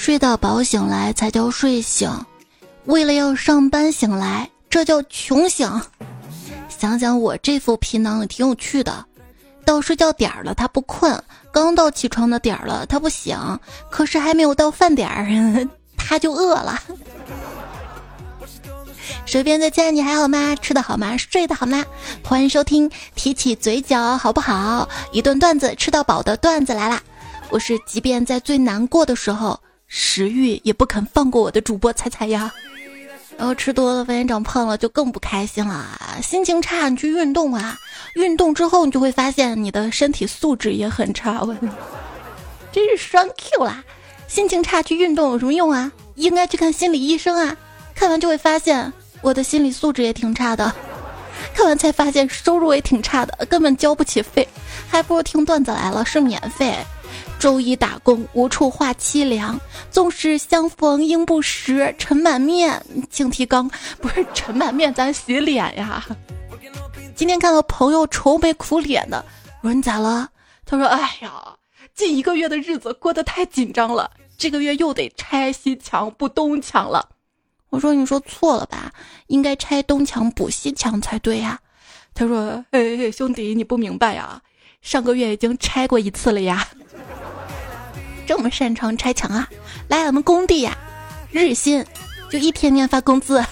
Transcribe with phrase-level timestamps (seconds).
[0.00, 2.10] 睡到饱醒来才叫睡醒，
[2.86, 5.70] 为了要上班醒来，这叫穷醒。
[6.70, 9.04] 想想我这副皮囊也挺有趣的，
[9.62, 13.36] 到睡觉点儿了他不困，刚到起床的点儿了他不醒，
[13.90, 15.68] 可是还没有到饭点儿
[15.98, 16.80] 他就饿了。
[19.26, 20.56] 手边的亲你还好吗？
[20.62, 21.14] 吃的好吗？
[21.18, 21.84] 睡得好吗？
[22.24, 24.88] 欢迎收听，提起嘴角好不好？
[25.12, 27.02] 一顿段子吃到饱的段子来啦！
[27.50, 29.60] 我是即便在最难过的时候，
[29.92, 32.50] 食欲也不肯放过我的主播踩踩呀。
[33.36, 35.84] 然后吃多了发现长胖了，就更不开心了。
[36.22, 37.76] 心情差你去运动啊，
[38.14, 41.40] 运动之后你就会发现你的身体素质也很差。
[41.42, 41.56] 我
[42.70, 43.82] 真是双 Q 啦！
[44.28, 45.90] 心情差去运动有什么用啊？
[46.14, 47.56] 应该去看心理医生啊！
[47.94, 48.92] 看完就会发现。
[49.22, 50.72] 我的心理素质也挺差的，
[51.54, 54.48] 看完才发现收入也挺差的，根本交不起费，
[54.88, 56.74] 还不如听段子来了，是免费。
[57.40, 59.58] 周一打工无处话凄凉，
[59.90, 61.92] 纵使相逢应不识。
[61.96, 66.04] 尘满面，请提纲， 不是尘满面，咱洗脸呀。
[67.16, 69.24] 今天看到朋友愁眉苦脸的，
[69.62, 70.28] 我说你咋了？
[70.66, 71.56] 他说：哎呀，
[71.94, 77.08] 近一个月的日子过得太紧张了，这个月又得拆西墙补东墙了。
[77.70, 78.92] 我说：“你说错了吧？
[79.28, 81.58] 应该拆东墙补西墙才对呀。”
[82.12, 84.42] 他说：“哎，兄弟，你不明白呀，
[84.82, 86.68] 上个月已经拆过一次了呀。
[88.30, 89.48] 这么擅长拆墙啊？
[89.88, 90.78] 来俺们工地呀，
[91.32, 91.84] 日薪
[92.30, 93.44] 就一天天发工资。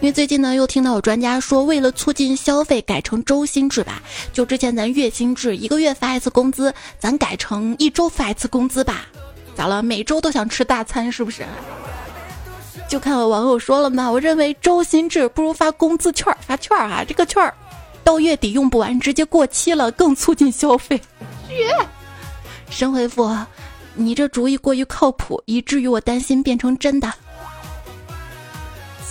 [0.00, 4.02] 因为最近呢，又听到有专家说，为了促进消费，改成周薪制吧。
[4.32, 9.04] 就之前咱月薪制，一个月发一次工资，咱改成一周发一次工资吧。
[9.54, 9.82] 咋了？
[9.82, 11.44] 每周都想吃大餐是不是？”
[12.88, 17.52] 就看有网友说了嘛，我认为周薪制不如发工资券发券儿啊，这个券儿
[18.02, 20.98] 到月底用不完，直接过期了，更促进消费。
[22.70, 23.30] 神回复，
[23.96, 27.12] 你这主意过于靠谱，以至于我担心变成真的。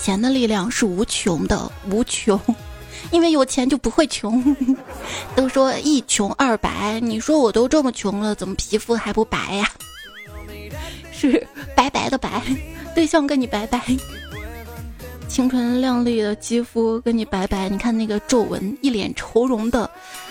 [0.02, 2.39] 钱的力量是无穷的，无穷，
[3.11, 4.56] 因为有钱就不会穷。
[5.35, 9.68] 都说一穷二白，你说我都这么穷了，怎么皮肤还不白呀？
[11.12, 12.41] 是白白的白。
[12.94, 13.81] 对象跟你拜拜，
[15.28, 17.67] 清纯靓丽的肌肤跟你拜拜。
[17.67, 19.90] 你看那个皱纹，一脸愁容的。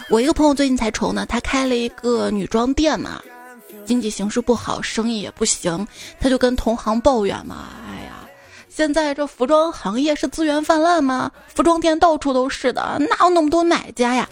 [0.09, 3.21] 我一个朋友最近才愁呢，他开了一个女装店嘛，
[3.85, 5.87] 经济形势不好，生意也不行，
[6.19, 7.69] 他就跟同行抱怨嘛。
[7.89, 8.29] 哎呀，
[8.69, 11.31] 现在这服装行业是资源泛滥吗？
[11.55, 14.29] 服装店到处都是的，哪有那么多买家呀？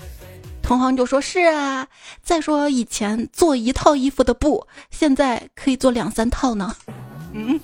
[0.63, 1.87] 同行就说是啊，
[2.23, 6.75] 再说以前做一套衣服的布，现在可以做两三套呢。
[7.35, 7.61] 嗯。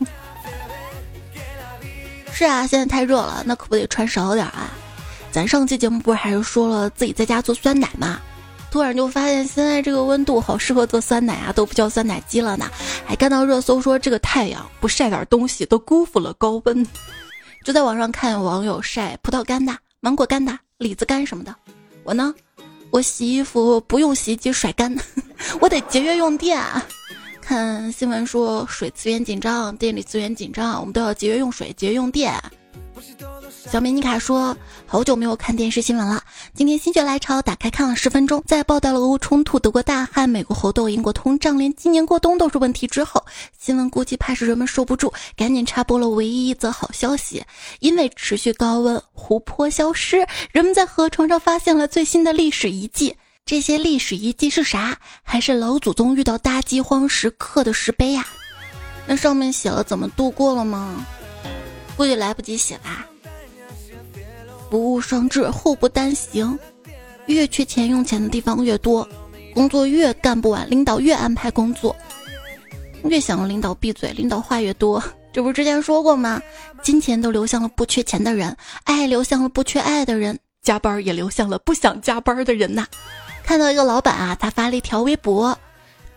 [2.32, 4.70] 是啊，现在太热了，那可不得穿少点啊。
[5.30, 8.20] 咱上期节目不是还是说了自己在家做酸奶吗？
[8.70, 12.70] 突然就发现现在这个温度好适合做酸奶啊，都不叫酸奶机了呢。
[13.06, 16.86] 还看到热搜说这个太阳不晒点东西都辜负了高温。
[17.64, 21.54] 就在网上看网友晒葡萄干的、芒果干的、李子干什么的。
[22.04, 22.34] 我呢，
[22.90, 24.94] 我洗衣服不用洗衣机甩干，
[25.60, 26.84] 我得节约用电啊。
[27.40, 32.34] 看新闻说水资源紧张，电力资源紧张，我们都要节约用水，节约用电。
[33.48, 36.22] 小美妮卡说：“好久没有看电视新闻了，
[36.54, 43.24] 今天心血来潮打开看了十分钟，在报道了俄乌冲突、德国大旱、美国猴痘、英国通胀，连今年过冬都是问题之后，
[43.58, 47.44] 新闻估计怕是人们受不住，赶紧插播了唯一一则好消息：
[47.80, 53.14] 因为持续高温，湖泊消失，人们在河床上发现了最新的历史遗迹。”
[53.44, 54.98] 这些历史遗迹是啥？
[55.22, 58.26] 还是老祖宗遇到大饥荒时刻的石碑呀？
[59.06, 61.06] 那上面写了怎么度过了吗？
[61.98, 63.04] 估计来不及写吧。
[64.70, 66.56] 不务双至，祸不单行。
[67.26, 69.06] 越缺钱用钱的地方越多，
[69.52, 71.94] 工作越干不完，领导越安排工作。
[73.02, 75.02] 越想让领导闭嘴，领导话越多。
[75.32, 76.40] 这不是之前说过吗？
[76.82, 82.86] 金钱都流向了不缺钱的人，爱流向了不缺爱的人，加班也流向了不想加班的人呐。
[83.42, 85.58] 看到一个老板啊，他发了一条微博，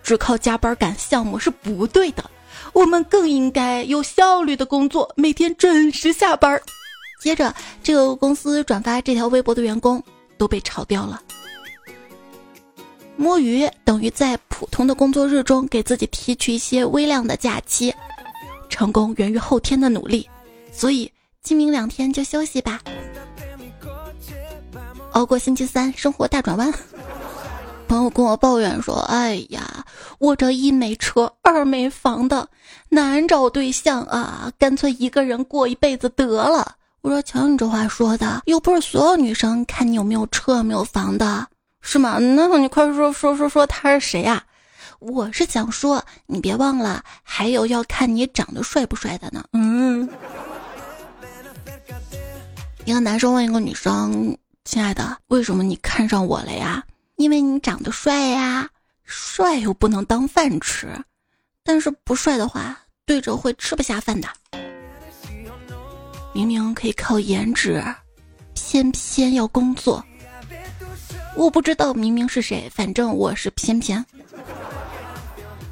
[0.03, 2.24] 只靠加班赶项目是不对的，
[2.74, 6.62] 我们更应该有效率的工作，每天准时下班。
[7.22, 7.53] 接着，
[7.84, 10.02] 这个公司转发这条微博的员工
[10.38, 11.22] 都被炒掉了。
[13.18, 17.94] 摸鱼等于在普通的工作日中给自己提取一些微量的假期，
[18.70, 20.28] 成功源于后天的努力，
[20.72, 21.12] 所以
[21.44, 22.82] 今明两天就休息吧，
[25.12, 26.74] 熬过星期三，生活大转弯。
[27.91, 29.84] 朋友跟我抱怨说：“哎呀，
[30.17, 32.47] 我这一没车，二没房的，
[32.88, 41.46] 难找对象啊，干脆一个人过一辈子得了。”我说：“瞧你这话说的，又不是所有女生看你有没有车、没有房的，
[41.82, 42.17] 是吗？
[42.17, 44.41] 那你快说说说说他是谁呀？”
[44.99, 49.43] 我是想说，你别忘了，还有要看你长得帅不帅的呢。
[49.52, 50.08] 嗯。
[52.85, 56.82] 一个男生问一个女生：“亲爱的，为什么你看上我了呀？”
[57.22, 58.68] 因为你长得帅呀，
[59.03, 60.88] 帅又不能当饭吃，
[61.64, 62.76] 但是不帅的话，
[63.06, 64.28] 对着会吃不下饭的。
[66.34, 67.84] 明明可以靠颜值，
[68.56, 70.03] 偏偏要工作。
[71.35, 74.03] 我不知道明明是谁，反正我是偏偏。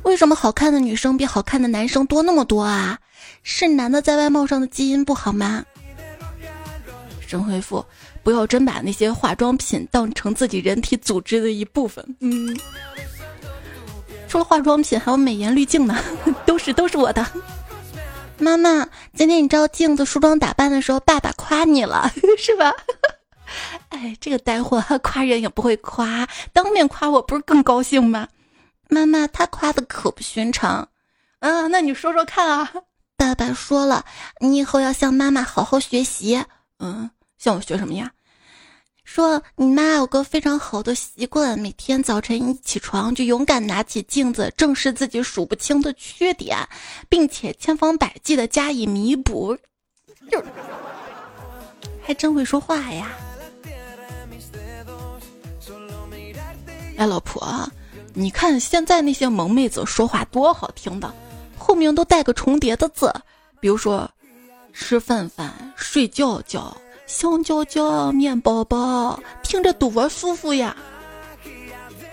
[0.04, 3.00] 为什么好看的女生比好看的男生多那么多啊？
[3.42, 5.66] 是男的在外貌上的基因不好吗？
[7.26, 7.84] 神回复。
[8.24, 12.04] 不要真把那些化妆品当成自己人体组织的一部分。
[12.20, 12.58] 嗯，
[14.28, 15.98] 除了化妆品，还有美颜滤镜呢，
[16.46, 17.26] 都是都是我的。
[18.38, 22.74] 妈妈，今天你照镜子梳妆打扮的时候，爸爸夸你了， 是吧？
[23.90, 28.28] 哎，这个呆货夸人也不会夸，当面夸我不是更高兴吗？
[28.90, 30.88] 妈妈，他夸的可不寻常。
[31.40, 32.72] 嗯，那你说说看啊。
[33.18, 34.06] 爸爸说了，
[34.40, 36.42] 你以后要向妈妈好好学习。
[36.80, 37.10] 嗯。
[37.40, 38.12] 向我学什么呀？
[39.06, 46.56] 说你妈有个非常好的习惯，每天早晨一起床就勇敢拿起镜子，正视自己数不清的缺点，
[47.10, 49.58] 并且千方百计的加以弥补。
[50.30, 50.44] 就
[52.04, 53.10] 还真会说话呀！
[56.98, 57.68] 哎，老婆，
[58.14, 61.12] 你看现在那些萌妹子说话多好听的，
[61.58, 63.12] 后面都带个重叠的字，
[63.60, 64.08] 比如说
[64.72, 66.76] 吃饭饭、睡觉觉。
[67.10, 70.78] 香蕉蕉，面包包，听着多舒服呀！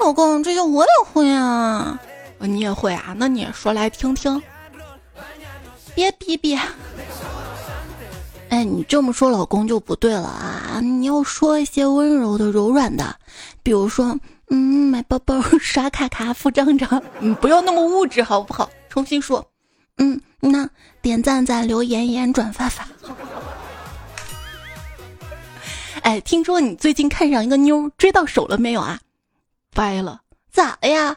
[0.01, 2.01] 老公，这些我也会啊，
[2.39, 3.15] 你也会啊？
[3.19, 4.43] 那你说来听听。
[5.95, 6.59] 别逼逼！
[8.49, 10.81] 哎，你这么说老公就不对了啊！
[10.81, 13.15] 你要说一些温柔的、柔软的，
[13.63, 14.57] 比如说，嗯，
[14.91, 18.71] 买包包、刷卡卡、付账账，你，不要那么物质好不好？
[18.89, 19.47] 重新说，
[19.99, 20.67] 嗯，那
[21.03, 22.89] 点赞赞、留言言、转发发。
[26.07, 29.01] 哎，听说你最近看上一个妞，追到手了没有啊？
[29.75, 30.21] 掰了，
[30.53, 31.17] 咋了呀？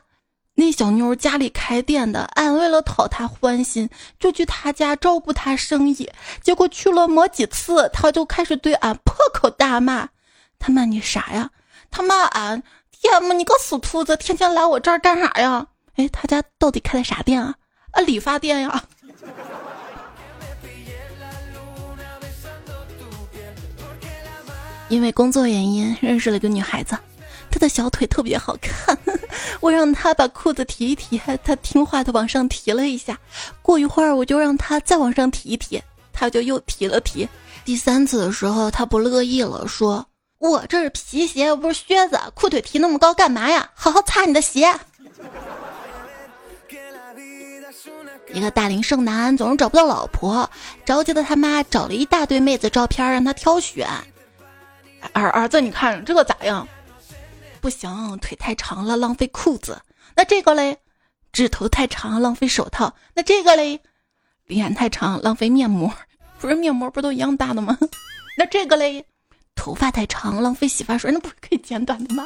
[0.55, 3.87] 那小妞家里开店的，俺为了讨她欢心，
[4.19, 6.09] 就去她家照顾她生意。
[6.41, 10.09] 结果去了没几次，她就开始对俺破口大骂。
[10.57, 11.51] 她骂你啥呀？
[11.91, 15.67] 她骂俺，天嘛，你个死兔子，天天来我这儿干啥呀？
[15.97, 17.53] 哎，他家到底开的啥店啊？
[17.91, 18.83] 啊，理发店呀。
[24.89, 26.97] 因为工作原因认识了一个女孩子，
[27.51, 28.97] 她的小腿特别好看，
[29.61, 33.17] 我让她把裤子提一提，她听话的往上提了一下。
[33.61, 35.81] 过一会儿我就让她再往上提一提，
[36.11, 37.27] 她就又提了提。
[37.63, 40.05] 第三次的时候她不乐意了，说
[40.39, 43.69] ：“我这是皮鞋又不是靴子，裤腿提那么高干嘛呀？
[43.75, 44.73] 好好擦你的鞋。
[48.33, 50.49] ”一个大龄剩男总是找不到老婆，
[50.85, 53.87] 着急的他妈找了一大堆妹子照片让他挑选。
[55.13, 56.67] 儿儿子，你看这个咋样？
[57.61, 59.81] 不行，腿太长了，浪费裤子。
[60.15, 60.77] 那这个嘞，
[61.31, 62.93] 指头太长，浪费手套。
[63.13, 63.81] 那这个嘞，
[64.45, 65.91] 脸太长，浪费面膜。
[66.39, 67.77] 不是面膜不都一样大的吗？
[68.37, 69.05] 那这个嘞，
[69.55, 71.11] 头发太长，浪费洗发水。
[71.11, 72.25] 那不是可以剪短的吗？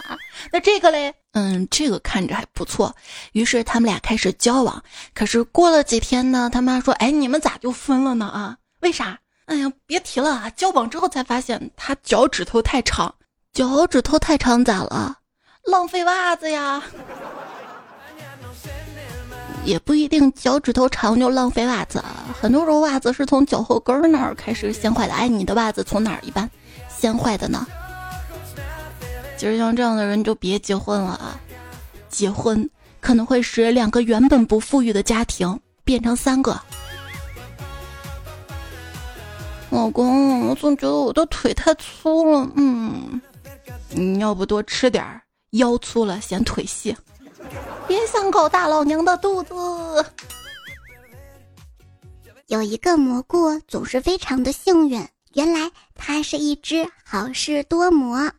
[0.51, 2.95] 那这个嘞，嗯，这个看着还不错。
[3.31, 4.83] 于是他们俩开始交往。
[5.15, 8.27] 可是过了几天呢，他妈说：“哎，你们咋就分了呢？
[8.27, 10.49] 啊，为啥？”哎呀，别提了啊！
[10.51, 13.13] 交往之后才发现他脚趾头太长，
[13.51, 15.17] 脚趾头太长咋了？
[15.65, 16.81] 浪费袜子呀！
[19.65, 22.03] 也不一定脚趾头长就浪费袜子，
[22.39, 25.13] 很多时候袜子是从脚后跟那儿开始先坏的。
[25.13, 26.49] 哎，你的袜子从哪儿一般
[26.89, 27.65] 先坏的呢？
[29.37, 31.39] 其实像这样的人就别结婚了啊！
[32.09, 32.69] 结婚
[33.01, 36.57] 可能会使两个原本不富裕的家庭变成三个。
[39.73, 42.47] 老公，我总觉得我的腿太粗了。
[42.55, 43.19] 嗯，
[43.89, 45.19] 你要不多吃点儿，
[45.53, 46.95] 腰粗了显腿细。
[47.87, 49.53] 别想搞大老娘的肚子。
[52.47, 55.03] 有一个蘑菇总是非常的幸运，
[55.33, 58.31] 原来它是一只好事多磨。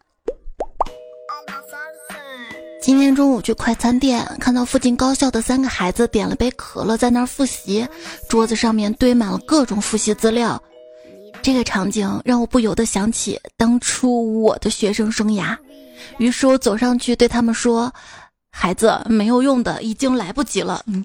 [2.81, 7.89] 今天中午去快餐店，看到附近高校的三个孩子点了杯可乐，在那儿复习，
[8.29, 10.63] 桌子上面堆满了各种复习资料。
[11.45, 15.55] 这个场景让我不由得想起当初我的学生生涯，
[16.17, 17.93] 于是我走上去对他们说
[18.51, 20.83] ：“孩子，没有用的，已经来不及了。
[20.87, 21.05] 嗯，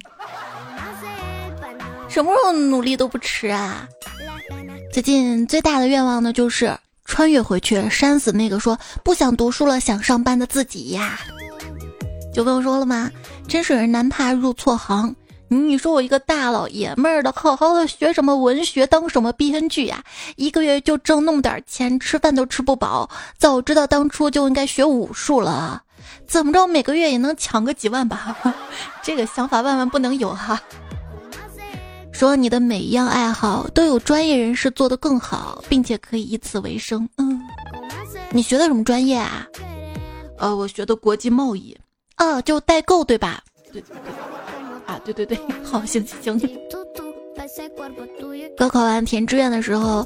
[2.07, 3.85] 什么时候努力都不迟啊！
[4.93, 11.19] 最近最大的愿望呢，就是穿越回去，扇死那个说不想读书了、想上班的自己呀。”
[12.33, 13.11] 就不用说了吗？
[13.45, 15.13] 真是人难怕入错行。
[15.49, 20.03] 你说我一个大老爷们儿的，好好的学什么文学，当什么编剧呀？
[20.35, 23.09] 一个月就挣那么点钱，吃饭都吃不饱。
[23.37, 25.81] 早知道当初就应该学武术了，
[26.27, 28.37] 怎么着每个月也能抢个几万吧？
[29.01, 30.61] 这个想法万万不能有哈。
[32.11, 37.07] 说你的每一样爱好都有专业人士做得更好，并且可以以此为生。
[37.17, 37.41] 嗯，
[38.31, 39.47] 你学的什么专业啊？
[40.37, 41.75] 呃，我学的国际贸易。
[42.15, 43.41] 啊，就代购对吧？
[43.71, 44.13] 对对对。
[44.99, 46.59] 啊，对对对，好，行行行。
[48.57, 50.05] 高考完填志愿的时候，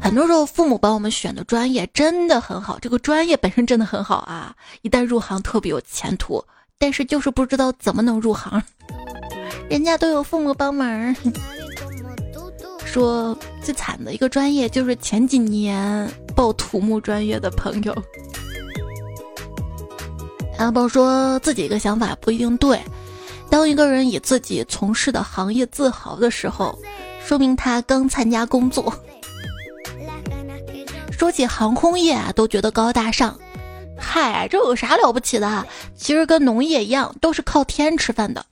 [0.00, 6.44] 很多时候父母帮我们选的专业真的很好，这个专业本身真的很好啊，一旦入行特别有前途，
[6.78, 8.62] 但是就是不知道怎么能入行，
[9.70, 11.16] 人家都有父母帮忙。
[12.84, 17.96] 说最惨的一个专业就是前几年报土木专业的朋友。
[20.58, 22.78] 阿宝说自己一个想法不一定对。
[23.50, 26.78] 当一个人以自己从事的行业自豪的时候，
[27.22, 28.94] 说明他刚参加工作。
[31.10, 33.36] 说起航空业啊，都觉得高大上。
[33.98, 35.66] 嗨，这有啥了不起的？
[35.94, 38.46] 其实跟农业一样，都是靠天吃饭的。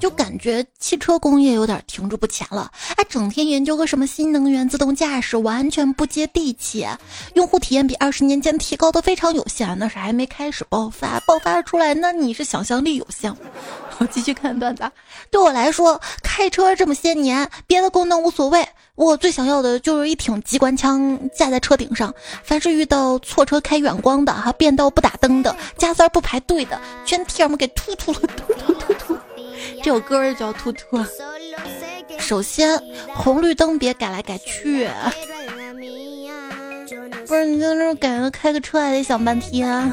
[0.00, 6.86] 就感觉汽车工业有点停滞不前了，哎，整天研究个什么新能源自动驾驶，完全不接地气，
[7.34, 13.34] 用户体验比二十年前提高的非常有限，那是还没开始爆发，爆发出来那你是想象力有限。
[13.98, 14.90] 我继续看段子，
[15.30, 28.93] 对我来说，开车这么些年，别的功能无所谓，我最想要的就是一挺机关枪架在车顶上，凡是遇到错车开远光的，哈，变道不打灯的，加塞不排队的，全 T M 给突突了，突突突突。
[29.84, 30.96] 这首歌叫《突突》。
[32.18, 32.82] 首先，
[33.14, 34.88] 红绿灯别改来改去，
[37.26, 39.92] 不是你在那感觉开个车还得想半天。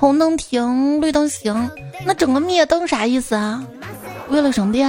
[0.00, 1.70] 红灯停，绿灯行，
[2.06, 3.62] 那整个灭灯啥意思啊？
[4.30, 4.88] 为了省电？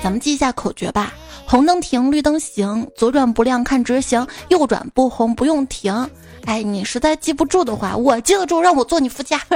[0.00, 1.12] 咱们记一下口诀吧：
[1.44, 6.08] 红灯停，绿灯行，左转不亮看直行，右转不红不用停。
[6.44, 9.40] 哎，你实在记不住的话，我记得住，让我坐你副驾。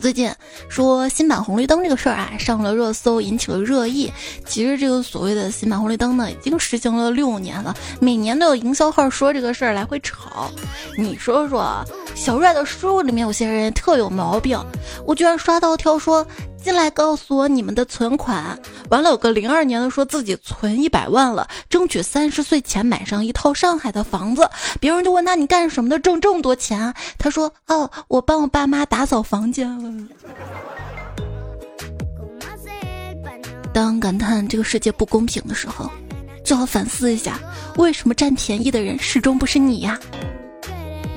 [0.00, 0.32] 最近
[0.68, 4.12] 说新版红绿灯这个事儿啊，上了热搜，引起了热议。
[4.46, 10.50] 其实这个所谓的新版红绿灯呢，已经实行了六年了，每年都有营销号说这个事儿来回炒。
[10.96, 14.58] 你说说，小帅的书里面有些人特有毛病，
[15.06, 16.26] 我居然刷到条说。
[16.62, 18.58] 进来告诉我你们的存款，
[18.90, 24.48] 完了有个零二年的说自己存一百万了，争取三十岁前买上一套上海的房子。
[24.78, 26.78] 别人就问他你干什么的，挣这么多钱？
[26.78, 30.08] 啊他说哦，我帮我爸妈打扫房间了。
[33.72, 35.88] 当感叹这个世界不公平的时候，
[36.44, 37.38] 就要反思一下，
[37.76, 39.98] 为什么占便宜的人始终不是你呀？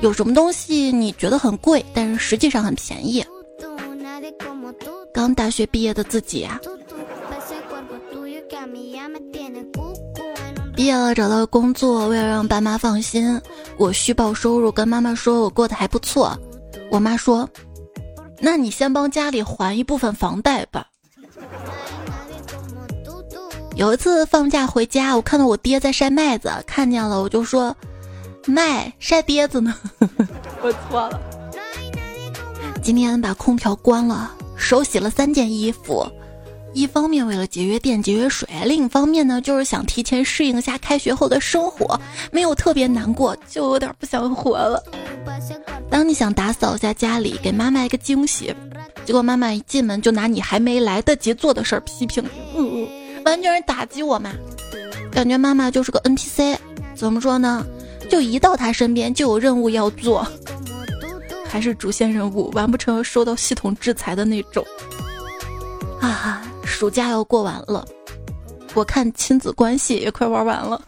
[0.00, 3.24] 有什么东西你觉得很贵，但是实际上很便宜？
[5.12, 6.58] 刚大学毕业的自己啊，
[10.74, 13.40] 毕业了找到工作，为了让爸妈放心，
[13.76, 16.36] 我虚报收入，跟妈妈说我过得还不错。
[16.90, 17.48] 我妈说
[18.40, 20.86] ：“那你先帮家里还一部分房贷吧。”
[23.76, 27.74] 有一次放假回家，我看到我爹在晒麦子，看见了我就说
[28.46, 29.74] ：“麦晒爹子呢。”
[30.62, 31.20] 我错了。
[32.82, 34.32] 今天把空调关了。
[34.62, 36.06] 手洗了三件衣服，
[36.72, 42.00] 一方面为了节约电、节约水，另一方面呢，就是想提前适应一下开学后的生活，
[42.30, 44.82] 没有特别难过，就有点不想活了。
[45.90, 48.54] 当你想打扫一下家里，给妈妈一个惊喜，
[49.04, 52.88] 结果妈妈一进门就拿你还没来得及做的事儿批评你，嗯
[53.24, 54.32] 完全是打击我嘛。
[55.10, 56.56] 感觉妈妈就是个 NPC，
[56.94, 57.66] 怎么说呢？
[58.08, 60.26] 就一到她身边就有任务要做。
[61.52, 64.64] 还是主线任务完不成受到系统制裁的那种
[66.00, 66.42] 啊！
[66.64, 67.86] 暑假要过完了，
[68.72, 70.80] 我看亲子关系也快玩完了。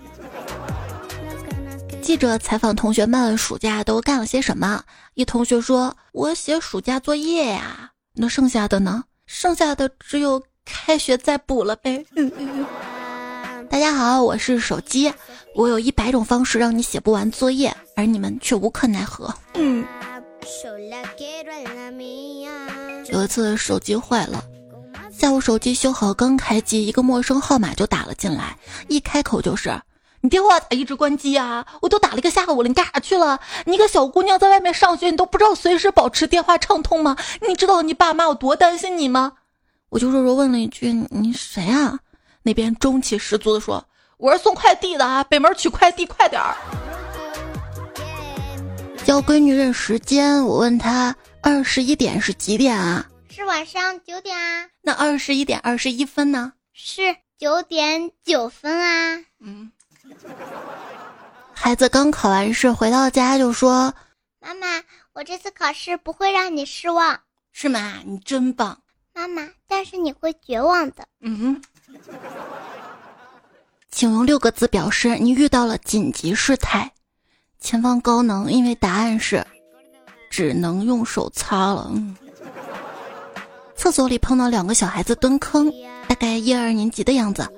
[2.00, 4.82] 记者采访同学们暑假都干了些什么？
[5.12, 9.04] 一同学说：“我写暑假作业呀。”那剩下的呢？
[9.26, 12.02] 剩下的只有开学再补了呗。
[13.68, 15.12] 大家好，我是手机，
[15.54, 19.30] 我有一百种方式让你写不完作业，而你们却无可奈何。
[19.52, 19.84] 嗯。
[23.10, 24.44] 有一次手机坏了，
[25.10, 28.56] 下午手机修好刚开机，一个陌生号码就打了进来，
[28.88, 29.80] 一开口就是
[30.20, 31.66] ：“你电话咋一直关机啊？
[31.80, 33.40] 我都打了一个下午了，你干啥去了？
[33.64, 37.16] 你一个小姑娘在外面上学，你都不知道随时保持电话畅通吗？
[37.48, 39.32] 你知道你爸妈有多担心你吗？”
[39.88, 41.98] 我就弱弱问了一句：“你谁啊？”
[42.42, 43.82] 那边中气十足的说
[44.18, 46.54] ：“我是送快递的啊，北门取快递，快点儿。”
[49.04, 53.06] 教闺女认时间，我问她二十一点是几点啊？
[53.28, 54.66] 是晚上九点啊。
[54.80, 56.54] 那二十一点二十一分呢？
[56.72, 59.22] 是九点九分啊。
[59.40, 59.70] 嗯。
[61.52, 63.92] 孩子刚考完试回到家就说
[64.40, 64.82] ：“妈妈，
[65.12, 67.20] 我这次考试不会让你失望，
[67.52, 68.00] 是吗？
[68.06, 68.80] 你真棒，
[69.12, 69.50] 妈妈。
[69.68, 71.60] 但是你会绝望的。”嗯。
[73.90, 76.90] 请用六个字表示你遇到了紧急事态。
[77.64, 79.42] 前方高能，因为答案是
[80.28, 81.90] 只能用手擦了。
[81.94, 82.14] 嗯。
[83.74, 85.72] 厕所里碰到两个小孩子蹲坑，
[86.06, 87.50] 大概一二年级的样子，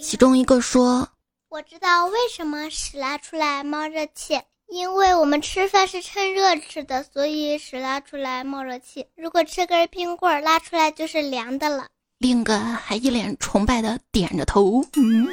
[0.00, 1.08] 其中一个说。
[1.48, 9.06] 我知道为什么屎拉出来冒热气，因为我们吃饭是趁热吃的，所以屎拉出来冒热气。
[9.16, 11.88] 如果吃根冰棍儿，拉出来就是凉的了。
[12.18, 14.84] 另一个还一脸崇拜的点着头。
[14.94, 15.26] 嗯。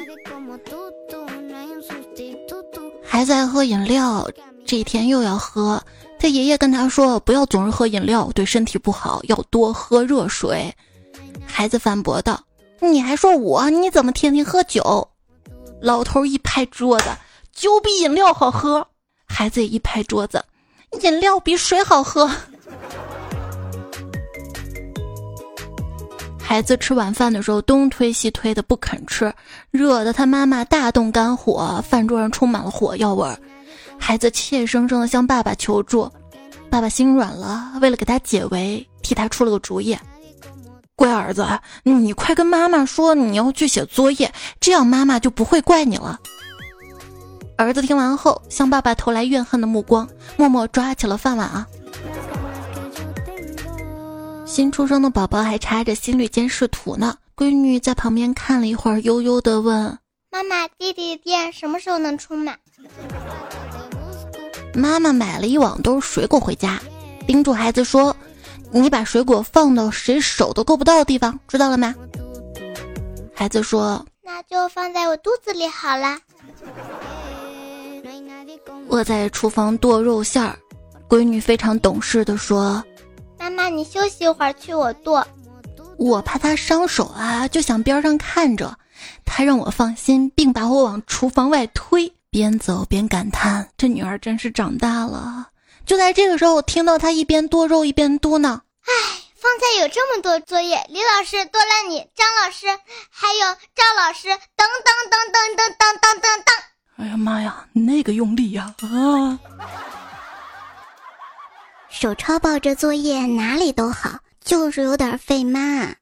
[3.08, 4.28] 孩子爱喝饮料，
[4.66, 5.82] 这一天又要喝。
[6.18, 10.74] 他爷爷跟他说，不要总是喝饮料，对身体不好，要多喝热水。
[11.46, 12.42] 孩子反驳道
[12.80, 13.68] ：“你还说我？
[13.70, 15.08] 你怎么天天喝酒？”
[15.80, 17.06] 老头一拍桌子，
[17.52, 18.86] 酒比饮料好喝。
[19.26, 20.44] 孩子也一拍桌子，
[21.02, 22.30] 饮料比水好喝。
[26.46, 29.34] 孩子吃晚饭的时候东推西推的不肯吃，
[29.72, 33.36] 惹得他妈妈大动肝火，饭桌上充满了火药味儿。
[33.98, 36.08] 孩子怯生生的向爸爸求助，
[36.70, 39.98] 爸爸心软了，为了给他解围，替他出了个主意。
[40.94, 41.44] 乖儿子，
[41.82, 46.16] 你快跟妈妈说你要去写作业，这样妈妈就不会怪你了。
[47.56, 51.66] 儿子听完后，向爸爸投来怨恨的目光，默默抓起了饭碗啊。
[54.46, 59.98] 新出生的宝宝还插着心率监视图呢，闺女在旁边看了一会儿，悠悠的问
[60.30, 62.56] ：“妈妈，弟弟的电什么时候能充满？”
[64.72, 66.80] 妈妈买了一网兜水果回家，
[67.26, 68.16] 叮嘱孩子说。
[68.72, 71.94] 你把水果放到谁手都够不到的地方，知道了吗？
[73.32, 76.18] 孩子说：“那就放在我肚子里好了。”
[78.88, 80.58] 我在厨房剁肉馅儿，
[81.08, 82.82] 闺女非常懂事的说
[83.38, 85.26] ：“妈妈，你休息一会儿，去我剁。”
[85.98, 88.78] 我怕他伤手啊，就想边上看着。
[89.24, 95.48] 他让我放心，并把我往厨房外推，边走边感叹：“这女儿真是长大了。”
[95.86, 98.48] 就在这个时候，我听到他一边剁肉一边嘟囔。
[98.48, 98.92] 哎，
[99.36, 102.66] 方才有这么多作业，李老师剁了你，张老师
[103.10, 106.54] 还有赵老师，等等等等等等等等等。
[106.96, 108.74] 哎呀妈呀，那个用力呀！
[108.80, 109.38] 啊，
[111.98, 115.94] 手抄报这作业哪里都好，就是有点费妈。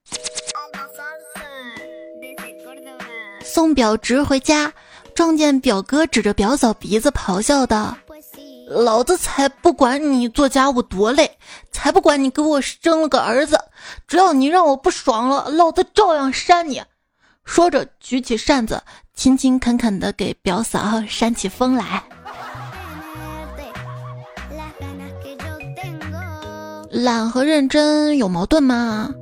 [3.45, 4.73] 送表侄回家，
[5.15, 7.97] 撞见表哥指着表嫂鼻子咆哮道。
[8.67, 11.39] 老子才不管你做家务多累，
[11.71, 13.57] 才不管你给我生了个儿子，
[14.09, 16.83] 只要你让我不爽了，老子照样扇你。
[17.45, 18.83] 说着，举起扇子，
[19.15, 22.03] 勤勤恳恳地给表嫂扇起风来。
[27.05, 29.13] 懒和认真有矛盾吗？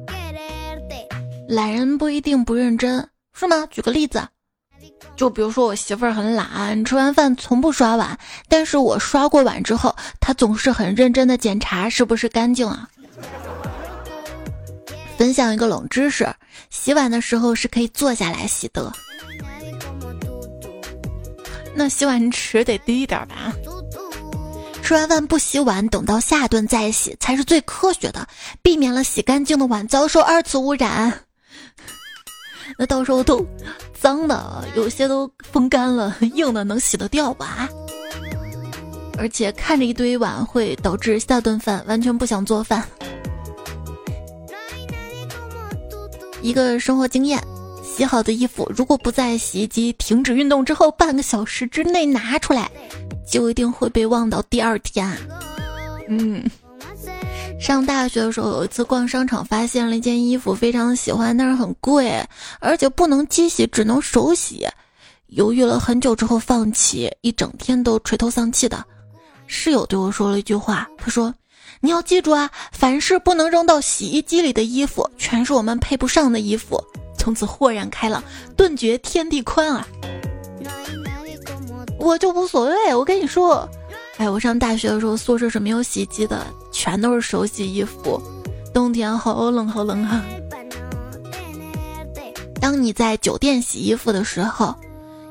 [1.48, 3.66] 懒人不一定不认真，是吗？
[3.72, 4.22] 举个例子。
[5.16, 8.16] 就比如说我媳妇儿很懒，吃完饭从不刷碗，
[8.48, 12.88] 但是我刷过碗之后，她总是很认真的检查是不是干净啊。
[15.18, 16.32] 分享一个冷知识：
[16.70, 18.92] 洗碗的时候是可以坐下来洗的。
[21.74, 23.52] 那洗碗池得低一点吧？
[24.92, 28.28] 吃完饭不洗碗，等到下顿再洗才是最科学的，
[28.60, 31.24] 避免了洗干净的碗遭受二次污染。
[32.76, 33.42] 那到时候都
[33.98, 37.66] 脏的，有些都风干了，硬的能洗得掉吧？
[39.16, 42.86] 而且看着一堆碗，会导致下顿饭完全不想做饭。
[46.42, 47.42] 一个生活经验：
[47.94, 52.70] 洗好的衣服，如果不在洗衣机停止运动之后半个小时之内拿出来，
[53.30, 55.14] 就一定会被忘到第二天。
[56.08, 56.42] 嗯。
[57.60, 62.26] 上大学的时候，有一次逛商场，发现了一件衣服，非常喜欢，但是很贵，
[62.60, 64.66] 而且不能机洗，只能手洗。
[65.26, 68.82] 犹豫了很久之后放弃，一整天都垂头丧气的。
[69.46, 71.32] 室友对我说了一句话，他说
[71.80, 76.82] ：“你要记住啊，凡是不能扔到洗衣机里的衣服，全是我们配不上的衣服。”
[77.22, 78.20] 从此豁然开朗，
[78.56, 79.86] 顿觉天地宽啊！
[82.00, 83.68] 我就无所谓，我跟你说。
[84.16, 88.20] 哎，我上大学的时候，宿舍是没有洗衣机的，全都是手洗衣服。
[88.74, 90.24] 冬天好冷好冷啊！
[92.60, 94.74] 当你在酒店洗衣服的时候，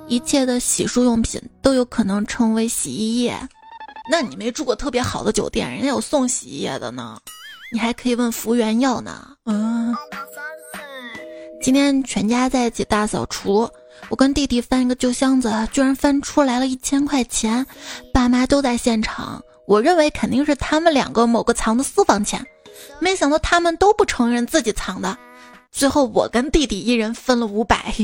[0.08, 3.38] 一切的洗漱用品都有可能成为洗衣液。
[4.10, 7.20] 那你没住过特别好的酒店，人家有送洗衣液的呢。
[7.74, 9.36] 你还可以问服务员要呢。
[9.46, 9.94] 嗯，
[11.62, 13.70] 今天全家在一起大扫除，
[14.10, 17.66] 我跟弟弟翻一个旧箱子，居然翻出来了一千块钱，
[18.12, 22.44] 爸妈都在现场，我认为肯定是他们两个某个藏的私房钱，
[23.00, 25.16] 没想到他们都不承认自己藏的，
[25.72, 27.94] 最后我跟弟弟一人分了五百。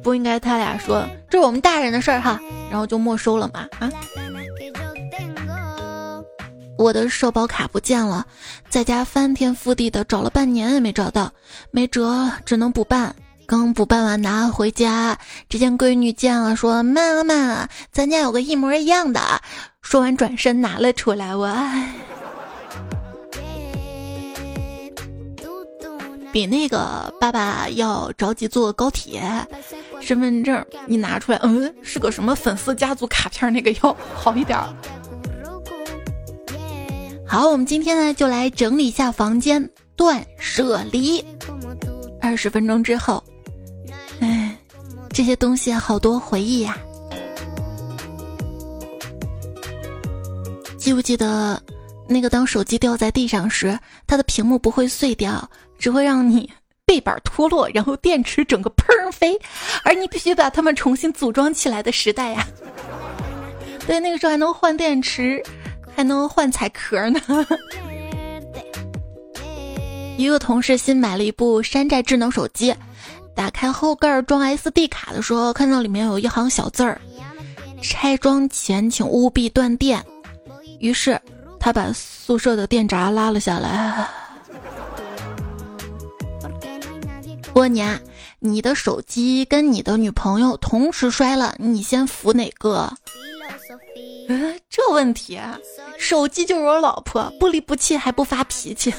[0.00, 2.40] 不应该他俩说这是我们大人的事儿哈，
[2.70, 3.90] 然后就没收了嘛啊！
[6.78, 8.24] 我的社保卡不见了，
[8.70, 11.30] 在家翻天覆地的找了半年也没找到，
[11.72, 13.14] 没辙只能补办。
[13.46, 19.20] 刚补办完拿回家，只见闺女见了说：“妈妈，咱家有个一模一样的。”
[19.82, 21.94] 说完转身拿了出来，我唉。
[26.30, 29.22] 比那个爸爸要着急坐高铁，
[30.00, 34.68] 身份证你拿出来，嗯，是个什么粉丝家族卡片，那个要好一点儿。
[37.30, 41.22] 好，我们今天呢就来整理一下房间，断舍离。
[42.22, 43.22] 二十分钟之后，
[44.20, 44.56] 哎，
[45.10, 46.78] 这些东西好多回忆呀。
[50.78, 51.62] 记不记得
[52.08, 55.46] 那个当手机掉在地上时，它的屏幕不会碎掉？
[55.78, 56.50] 只会让你
[56.86, 59.38] 背板脱落，然后电池整个砰飞，
[59.84, 62.46] 而你必须把它们重新组装起来的时代呀！
[63.86, 65.42] 对，那个时候还能换电池，
[65.98, 67.20] 还能换彩壳呢。
[70.16, 72.72] 一个同事新买了一部山寨智能手机，
[73.34, 77.00] 打开后盖装 SD 卡的时候，看到里面有一行小字儿
[77.82, 80.00] ：“拆装前请务必断电。”
[80.78, 81.20] 于是
[81.58, 84.06] 他把宿舍的电闸拉了下来。
[87.52, 88.00] 过年，
[88.38, 92.88] 你的手机跟你的女朋友同时摔了，你先扶哪个？
[94.28, 95.40] 嗯，这问题，
[95.98, 98.92] 手机就是我老婆，不离不弃还不发脾气。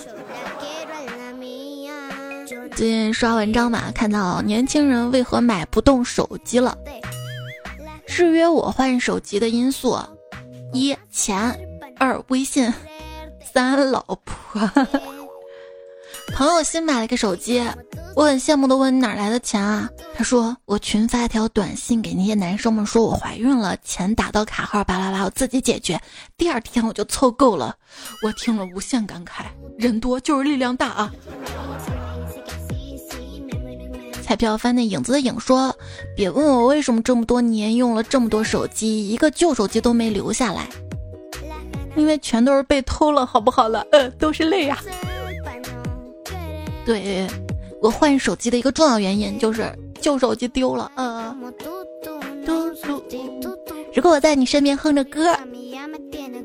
[2.76, 6.78] 最近刷文章嘛，看到年轻人为何买不动手机了？
[8.08, 9.98] 制约我换手机的因素：
[10.74, 11.60] 一钱，
[11.98, 12.74] 二微信，
[13.54, 14.70] 三老婆。
[16.34, 17.63] 朋友新买了个手机。
[18.15, 19.89] 我很羡慕的问你哪来的钱啊？
[20.15, 26.00] 他说我群发一条短信给那些男生们说我怀孕了，钱打到卡号巴拉拉，我自己解决。
[26.38, 27.76] 第二天我就凑够了，
[28.24, 29.46] 我听了无限感慨，
[29.78, 31.13] 人多就是力量大啊！
[34.22, 35.74] 彩票翻那影子的影说，
[36.15, 40.68] 别问我为什么这么多年用了这么多手机，一个旧手机都没留下来，
[41.96, 43.86] 因为全都是被偷了，好不好了？
[43.92, 44.78] 呃，都是泪呀。
[46.89, 47.28] 对。
[47.82, 49.71] 我换手机的一个重要原因就是
[50.02, 50.91] 旧手机丢了。
[50.95, 51.36] 呃，
[53.93, 55.38] 如果我在你身边哼着歌，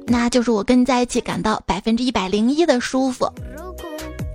[0.07, 3.29] 那就是我跟你在一起感到百分之一百零一的舒服。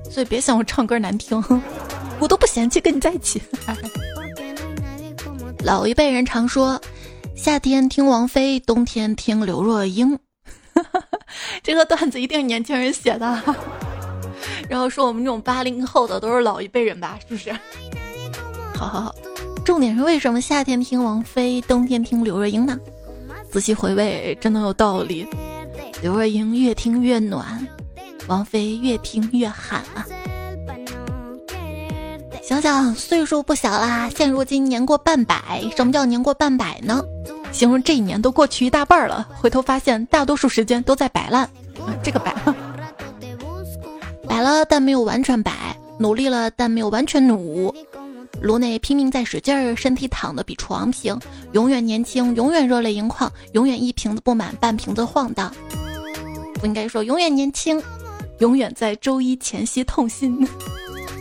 [0.10, 1.42] 所以别想我唱歌难听，
[2.20, 3.40] 我都不嫌弃跟你在一起。
[5.64, 6.82] 老一辈人常说，
[7.36, 10.18] 夏天听王菲，冬天听刘若英。
[11.64, 13.56] 这个段子一定是年轻人写的。
[14.70, 17.52] 然后说我们这种八零后的都是老一辈人吧，是不是？
[18.76, 19.16] 好好好，
[19.66, 22.80] 重点是为什么夏天听王菲，冬天听刘若英呢？
[23.52, 25.28] 仔细回味，真的有道理。
[26.04, 27.68] 刘若英越听越暖，
[28.28, 30.06] 王菲越听越寒啊！
[32.44, 35.62] 想想岁数不小啦，现如今年过半百。
[35.76, 37.04] 什么叫年过半百呢？
[37.52, 41.50] 形容这一年都过去一大半了，回头发现大多数时间都在摆烂。
[42.04, 42.36] 这个摆。
[44.30, 45.52] 摆了，但没有完全摆；
[45.98, 47.74] 努力了，但没有完全努。
[48.40, 51.20] 颅内拼命在使劲儿，身体躺得比床平，
[51.54, 55.52] 永远年轻，永远热泪盈眶，永远一瓶子不满半瓶子晃荡。
[56.54, 57.82] 不应该说永远年轻，
[58.38, 60.48] 永远在周一前夕痛心。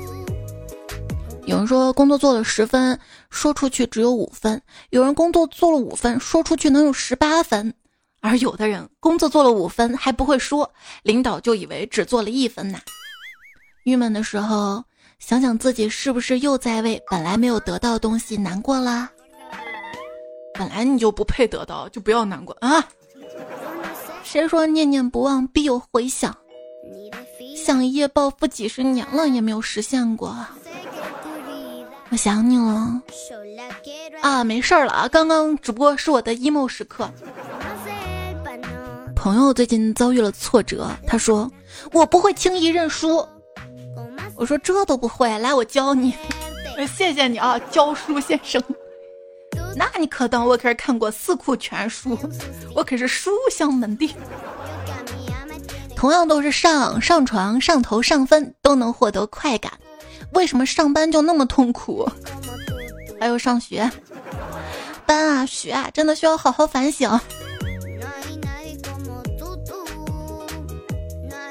[1.46, 2.96] 有人说工作做了十分，
[3.30, 4.58] 说出去只有五分；
[4.90, 7.72] 有人工作做了五分，说出去能有十八分。
[8.28, 10.70] 而有的人工作做了五分还不会说，
[11.02, 12.78] 领导就以为只做了一分呢。
[13.84, 14.84] 郁闷的时候，
[15.18, 19.10] 想想自己是不是又在为本来没有得到的东西难过啦？
[20.52, 22.86] 本来你就不配得到，就不要难过啊！
[24.22, 26.36] 谁说念念不忘必有回响？
[27.56, 30.36] 想一夜暴富几十年了也没有实现过。
[32.10, 33.00] 我想你了
[34.20, 34.44] 啊！
[34.44, 37.10] 没事儿了啊，刚刚只不过是我的 emo 时刻。
[39.18, 41.50] 朋友最近遭遇了挫折，他说
[41.92, 43.26] ：“我不会轻易认输。”
[44.36, 46.14] 我说：“这都不会，来我教你。
[46.96, 48.62] ”谢谢你啊，教书先生。
[49.74, 52.16] 那你可当我可是看过四库全书，
[52.72, 54.14] 我可是书香门第。
[55.96, 59.72] 同样都是上上床、上头、上分，都能获得快感，
[60.32, 62.08] 为什么上班就那么痛苦？
[63.18, 63.90] 还有上学，
[65.04, 67.10] 班啊学啊，真的需要好好反省。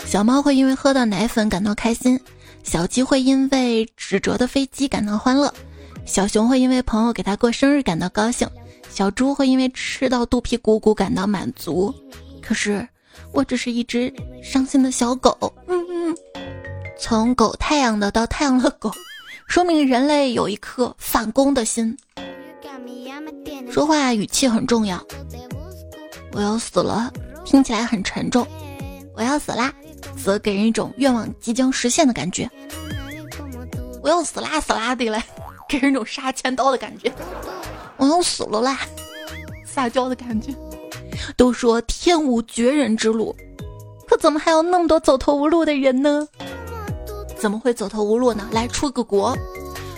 [0.07, 2.17] 小猫会因为喝到奶粉感到开心，
[2.63, 5.53] 小鸡会因为纸折的飞机感到欢乐，
[6.05, 8.47] 小熊会因为朋友给它过生日感到高兴，
[8.89, 11.93] 小猪会因为吃到肚皮鼓鼓感到满足。
[12.41, 12.87] 可是，
[13.33, 15.37] 我只是一只伤心的小狗。
[15.67, 16.15] 嗯嗯，
[16.97, 18.89] 从狗太阳的到太阳的狗，
[19.45, 21.95] 说明人类有一颗反攻的心。
[23.69, 25.05] 说话语气很重要。
[26.31, 27.11] 我要死了，
[27.43, 28.47] 听起来很沉重。
[29.13, 29.73] 我要死啦。
[30.15, 32.49] 则给人一种愿望即将实现的感觉。
[34.01, 35.21] 我要死啦死啦的嘞，
[35.67, 37.11] 给人一种杀千刀的感觉。
[37.97, 38.79] 我要死了啦，
[39.65, 40.53] 撒娇的感觉。
[41.35, 43.35] 都说天无绝人之路，
[44.07, 46.27] 可怎么还有那么多走投无路的人呢？
[47.35, 48.47] 怎么会走投无路呢？
[48.51, 49.35] 来出个国，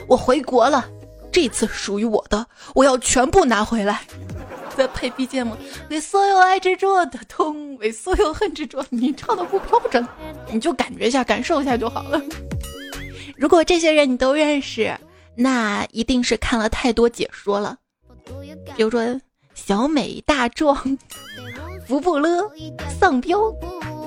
[0.08, 0.86] 我回国了，
[1.32, 4.02] 这次属于我的，我要全部拿回来。
[4.80, 5.52] 再配 BGM，
[5.90, 8.86] 为所有爱执着的痛，为所有恨执着。
[8.90, 10.08] 你唱的不标准，
[10.54, 12.22] 你就感觉一下，感受一下就好了。
[13.36, 14.98] 如果这些人你都认识，
[15.36, 17.76] 那一定是看了太多解说了。
[18.78, 19.20] 比如说
[19.54, 20.98] 小美、大壮、
[21.86, 22.50] 福布勒、
[22.98, 23.38] 丧彪，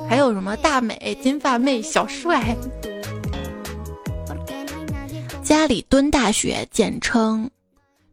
[0.09, 2.57] 还有什么大美、金发妹、小帅。
[5.45, 7.51] 家里蹲大学，简称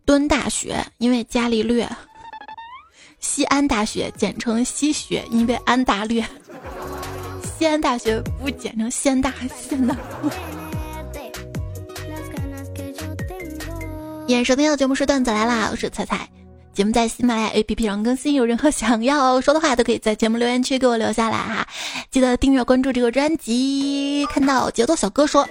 [0.04, 1.90] 蹲大学，因为伽利略。
[3.20, 6.24] 西安大学简称西学，因为安大略。
[7.58, 9.96] 西安大学不简称西安大西安大。
[14.28, 16.28] 也收听的节目是段子来啦，我是彩彩。
[16.74, 21.68] 节目在喜马拉雅 APP 上更新，有任何想要说的话，都可以在节目留言区给我留下来哈。
[22.10, 24.26] 记得订阅关注这个专辑。
[24.28, 25.48] 看到节奏小哥说。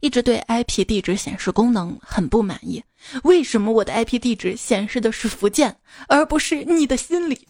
[0.00, 2.82] 一直对 IP 地址显示功能很不满意，
[3.22, 5.76] 为什么我的 IP 地址显示的是福建，
[6.08, 7.46] 而不是你的心里？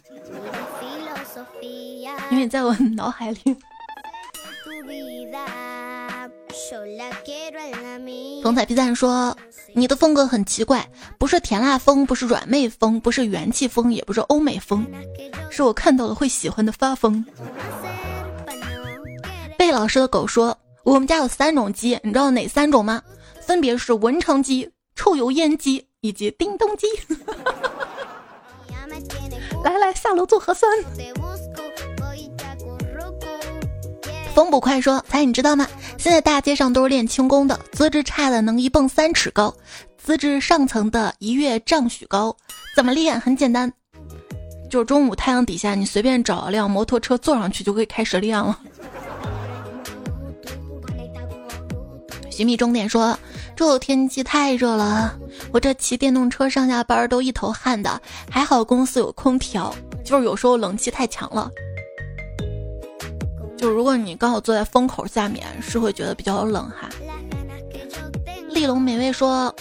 [2.30, 3.56] 因为在我脑海里。
[8.42, 9.36] 风采 B 赞说
[9.74, 10.88] ：“你的风格很奇怪，
[11.18, 14.86] 不是甜辣风，不是软妹风，不是元气风，也不是欧美风，
[15.50, 17.24] 是我看到了会喜欢的发疯。”
[19.58, 20.56] 贝老师的狗说。
[20.84, 23.02] 我们家有三种鸡，你知道哪三种吗？
[23.40, 26.86] 分别是文成鸡、臭油烟机以及叮咚鸡。
[29.64, 30.70] 来来，下楼做核酸。
[34.34, 35.66] 风捕快说：“猜你知道吗？
[35.96, 39.54] 现在大街上都是练轻功的，资质差的能一蹦三尺高，
[39.96, 42.36] 资质上层的一跃丈许高。
[42.74, 43.20] 怎么练？
[43.20, 43.72] 很简单，
[44.68, 48.58] 就是中午太阳底下，你随便找一辆摩托车坐上去就可以开始练了。”
[52.28, 53.16] 寻觅终点说
[53.56, 55.16] ：“这天气太热了，
[55.52, 58.00] 我这骑电动车上下班都一头汗的。
[58.28, 61.50] 还好公司有空调，就是有时候冷气太强了。
[63.56, 66.88] 就如果你刚好坐在风口下面，是会觉得比较冷哈。”
[68.50, 69.54] 丽龙美味说：“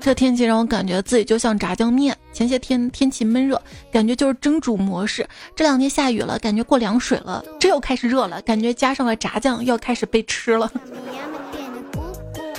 [0.00, 2.16] 这天气让我感觉自己就像炸酱面。
[2.32, 3.60] 前些天天气闷热，
[3.92, 5.26] 感觉就是蒸煮模式。
[5.54, 7.44] 这两天下雨了，感觉过凉水了。
[7.60, 10.70] 这又开始热了，感觉加上了炸酱，又要开始被吃了。”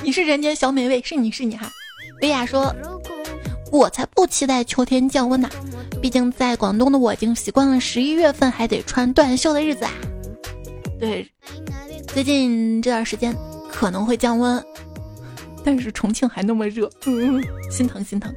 [0.07, 1.69] 你是人间小美味，是你是你哈。
[2.21, 2.73] 薇娅说
[3.73, 5.49] ：“我才不期待秋天降温呢，
[6.01, 9.91] 毕竟在广东的我已经习惯了十一月份还得穿短袖的日子啊。”
[10.97, 11.29] 对，
[12.07, 13.35] 最近这段时间
[13.69, 14.63] 可能会降温，
[15.61, 18.33] 但是重庆还那么热，嗯， 心疼心疼。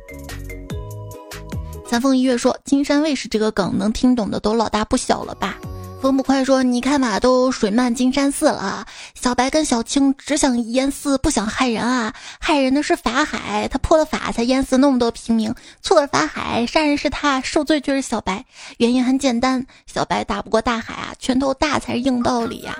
[1.86, 5.56] 三凤一月说：“金山卫视这个梗能听懂的都老大不小了吧？”
[6.00, 8.86] 风不快说：“你看吧，都水漫金山寺了。
[9.14, 12.14] 小白跟小青只想淹死，不想害人啊！
[12.40, 15.54] 害人的是法海，他破了法才淹死那么多平民。
[15.82, 18.46] 错了法海，杀人是他，受罪却是小白。
[18.78, 22.74] 原因很简单，小白打不过大海啊，拳头大才是硬道理呀。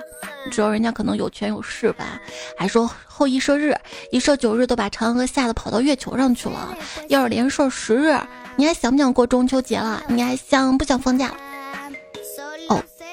[0.49, 2.19] 主要人家可能有权有势吧？
[2.57, 3.75] 还说后羿射日，
[4.11, 6.75] 一射九日都把嫦娥吓得跑到月球上去了。
[7.07, 8.19] 要是连射十日，
[8.55, 10.01] 你还想不想过中秋节了？
[10.07, 11.35] 你还想不想放假了？”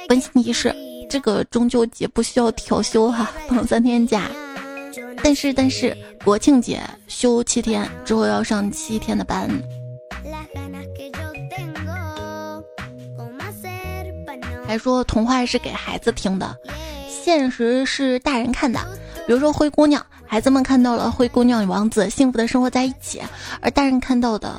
[0.09, 0.75] 温馨提示：
[1.09, 4.31] 这个中秋节不需要调休哈，放三天假。
[5.23, 9.51] 但是但是国庆节休七天，之后要上七天的班。
[14.67, 16.57] 还说童话是给孩子听的，
[17.09, 18.79] 现实是大人看的。
[19.27, 23.21] 比如说灰姑娘，孩子们看到了灰姑娘与王子幸福的生活在一起，
[23.61, 24.55] 而大人看到的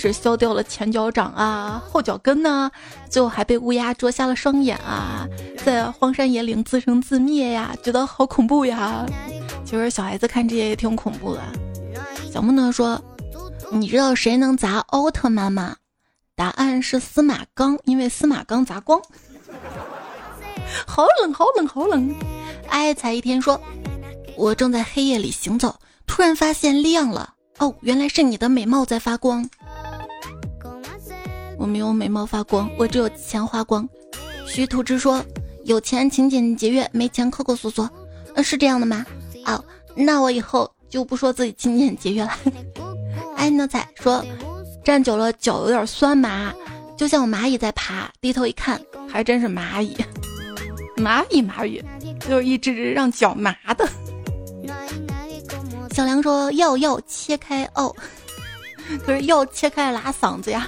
[0.00, 2.70] 是削掉了前脚掌啊、后脚跟呐，
[3.10, 5.26] 最后还被乌鸦啄瞎了双眼啊，
[5.64, 9.04] 在荒山野岭自生自灭呀，觉得好恐怖呀。
[9.64, 11.42] 其实小孩子看这些也挺恐怖的。
[12.32, 13.00] 小木呢说
[13.70, 15.76] ：“你知道谁能砸奥特曼吗？”
[16.34, 18.98] 答案是司马刚，因为司马刚砸光。
[20.86, 22.14] 好冷，好冷，好冷！
[22.68, 23.60] 爱才一天说。
[24.36, 27.34] 我正在黑夜里行走，突然发现亮了。
[27.58, 29.46] 哦，原来是你的美貌在发光。
[31.60, 33.86] 我没有美貌发光，我只有钱花光。
[34.46, 35.22] 徐图之说
[35.66, 37.88] ：“有钱勤俭节约，没钱抠抠缩缩。”
[38.34, 39.04] 呃，是这样的吗？
[39.44, 39.62] 哦，
[39.94, 42.32] 那我以后就不说自己勤俭节约了。
[43.36, 44.24] 哎，那彩说，
[44.82, 46.50] 站久了脚有点酸麻，
[46.96, 49.94] 就像蚂蚁在爬，低头一看，还真是蚂蚁。
[50.96, 51.84] 蚂蚁蚂蚁，
[52.26, 53.86] 就是一只只让脚麻的。
[55.90, 57.94] 小梁说：“药药切开哦，
[59.04, 60.66] 可是药切开拉嗓子呀。”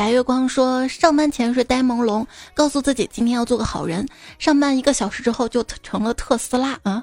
[0.00, 4.08] 白月光说：“上班前是呆萌龙，告诉自己今天要做个好人。
[4.38, 6.80] 上班一个小时之后就成了特斯拉。
[6.84, 7.02] 嗯，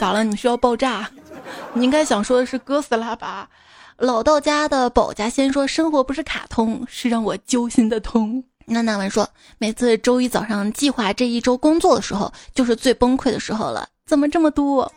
[0.00, 0.24] 咋了？
[0.24, 1.08] 你需要爆炸？
[1.74, 3.48] 你应该想说的是哥斯拉吧？”
[3.98, 13.86] 老道家的保家仙说：“生活不是卡通，是让我揪心的痛。”那娜文说：“每次周一早上计划这一周工作的时候，就是最崩溃的时候了。
[14.06, 14.90] 怎么这么多？”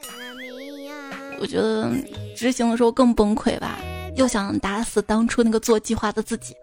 [1.40, 1.88] 我觉得
[2.36, 3.78] 执行的时候更崩溃吧，
[4.18, 6.56] 又想打死当初那个做计划的自己。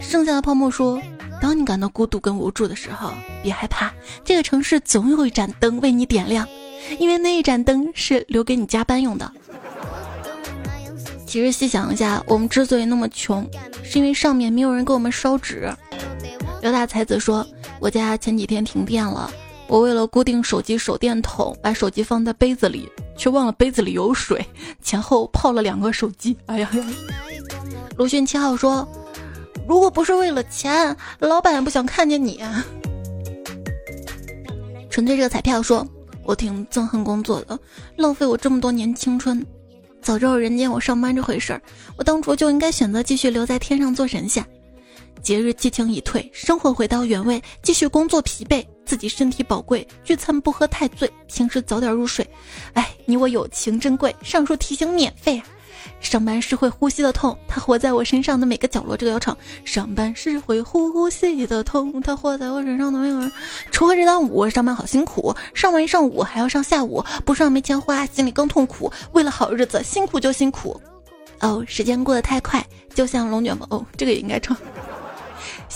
[0.00, 1.00] 剩下的泡沫说
[1.40, 3.10] ：“当你感到孤独跟无助的时候，
[3.42, 3.90] 别害怕，
[4.24, 6.46] 这个城市总有一盏灯为你点亮，
[6.98, 9.32] 因为那一盏灯是留给你加班用的。”
[11.26, 13.48] 其实细想一下，我们之所以那么穷，
[13.82, 15.72] 是因为上面没有人给我们烧纸。
[16.60, 17.46] 刘大才子说
[17.80, 19.30] ：“我家前几天停电了。”
[19.68, 24.44] 我为了固定手机手电筒，把手机放在杯子里，却忘了杯子里有水，
[24.80, 26.36] 前后泡了两个手机。
[26.46, 26.84] 哎呀呀！
[27.96, 28.86] 鲁迅七号说
[29.66, 32.40] ：“如果不是为了钱，老板也不想看见你。”
[34.88, 35.86] 纯粹这个彩票说
[36.24, 37.58] ：“我挺憎恨工作的，
[37.96, 39.44] 浪费我这么多年青春。
[40.00, 41.60] 早知道人间有上班这回事儿，
[41.96, 44.46] 我当初就应该选择继续留在天上做神仙。
[45.26, 52.24] 节日激情已退，生活回到原位，继续工作疲惫。”自己身体宝贵，聚餐不喝太醉，平时早点入睡。
[52.74, 55.44] 哎，你我友情珍贵，上述提醒免费啊！
[56.00, 58.96] 上班是会呼吸的痛，它活在我身上的每个角落。
[58.96, 59.36] 这个要唱。
[59.64, 63.32] 上班是会呼吸的痛，它活在我身上的每个人。
[63.72, 68.92] 锄禾日当午，上班好辛苦，上完一上午还要上下午，不上没钱花，心里更痛苦。
[69.10, 70.80] 为了好日子，辛苦就辛苦。
[71.40, 73.66] 哦，时间过得太快，就像龙卷风。
[73.72, 74.56] 哦，这个也应该唱。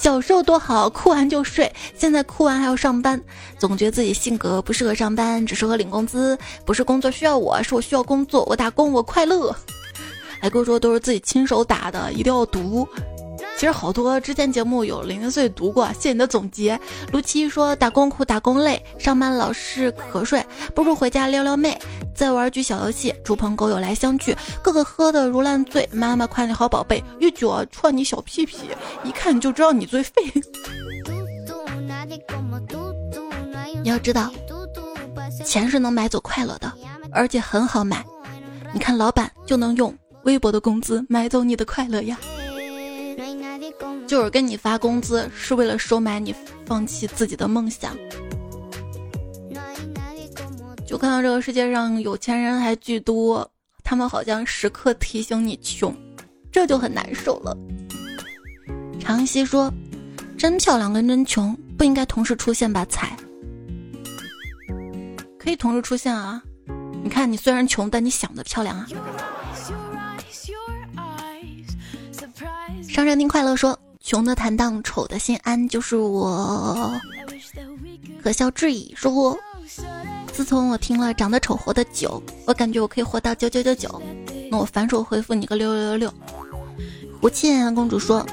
[0.00, 1.70] 小时候多好，哭完就睡。
[1.94, 3.20] 现在哭完还要上班，
[3.58, 6.38] 总觉得自己性格不适合上班，只适合领工资。
[6.64, 8.42] 不是工作需要我，是我需要工作。
[8.46, 9.54] 我打工我快乐。
[10.40, 12.88] 还跟我说都是自己亲手打的，一定要读。
[13.60, 16.80] 其实好多之前节目有零零碎读过，谢谢你的总结。
[17.12, 20.42] 卢七说打工苦打工累，上班老是瞌睡，
[20.74, 21.78] 不如回家撩撩妹，
[22.14, 25.86] 再玩局小游戏，猪朋狗友来相聚，个个喝得如烂醉。
[25.92, 28.56] 妈妈夸你好宝贝，一脚踹你小屁屁，
[29.04, 30.12] 一看就知道你最废。
[33.82, 34.30] 你要知道，
[35.44, 36.72] 钱是能买走快乐的，
[37.12, 38.02] 而且很好买。
[38.72, 42.18] 你看老板就能用微薄的工资买走你的快乐呀。
[44.10, 46.34] 就是跟你发工资，是为了收买你
[46.66, 47.96] 放弃自己的梦想。
[50.84, 53.48] 就看到这个世界上有钱人还巨多，
[53.84, 55.94] 他们好像时刻提醒你穷，
[56.50, 57.56] 这就很难受了。
[58.98, 59.72] 常熙说
[60.36, 62.84] ：“真漂亮跟真穷不应该同时出现吧？
[62.86, 63.16] 才
[65.38, 66.42] 可以同时出现啊！
[67.04, 68.88] 你看你虽然穷，但你想的漂亮啊。”
[72.88, 73.78] 上山听快乐说。
[74.10, 77.00] 穷的坦荡，丑的心安，就是我。
[78.20, 79.38] 可笑质疑说
[80.34, 84.02] ：“自从我听了长得丑活的久，我感觉我可以活到九九九九。”
[84.50, 86.14] 那我反手回复你个六六六六。
[87.20, 88.26] 胡倩公主说：“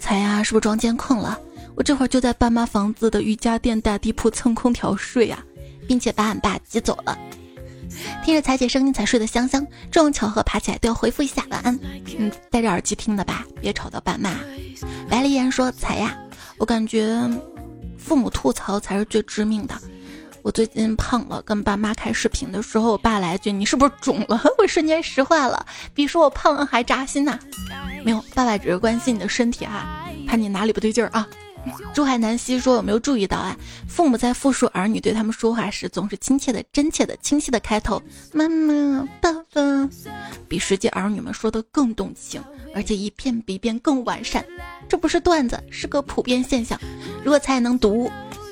[0.00, 1.38] 彩呀，是不是装监控了？
[1.76, 5.38] 我这会儿就在爸妈房子的瑜伽垫大地铺蹭空调睡呀，
[5.86, 7.16] 并且把俺爸挤走了。”
[8.24, 11.78] 听着彩姐声音才睡得香香，这种巧合爬起来都要回复一下晚安。
[12.18, 14.30] 嗯，戴着耳机听的吧，别吵到爸妈。
[15.08, 16.16] 白丽妍说：“彩呀，
[16.58, 17.18] 我感觉
[17.98, 19.74] 父母吐槽才是最致命的。
[20.42, 27.38] 我最近胖了，跟爸妈开视频的时候，我爸来一句：‘你是不是肿了？’我瞬间石化了，比说我胖还扎心呐。
[28.04, 31.26] 没有，爸爸只是关心你的身体哈，怕你哪里不对劲儿啊。
[31.92, 33.56] 珠海南希说：“有没有注意到啊？
[33.88, 38.02] 父母在复述儿女对他们说话时，总是亲切的、真切的、清晰的开头，
[38.32, 39.88] 妈妈、爸爸，
[40.48, 42.42] 比实际儿女们说的更动情，
[42.74, 44.44] 而且一遍比一遍更完善。
[44.88, 46.78] 这不是段子，是个普遍现象。
[47.24, 48.10] 如果才能读，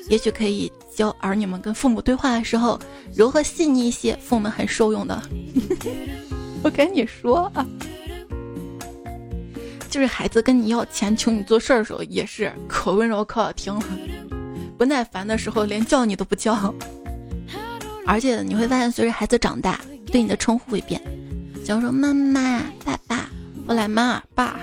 [0.09, 2.79] 也许可以教儿女们跟父母对话的时候
[3.15, 5.21] 柔和细腻一些，父母很受用的。
[6.63, 7.65] 我跟你说啊。”
[9.93, 13.83] 就是孩子跟你要钱求你做事儿的时候，也是可温柔可好听了。
[14.75, 16.73] 不耐烦的时候，连叫你都不叫。
[18.03, 20.99] 而且你会发现，随着孩子长大，对你的称呼会变。
[21.63, 23.29] 假如说妈妈、爸爸，
[23.67, 24.59] 我来妈爸。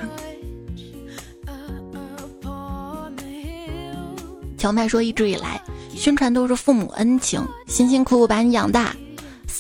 [4.59, 5.63] 乔麦说，一直以来
[5.95, 8.97] 宣传都是父母恩情，辛辛苦苦把你养大，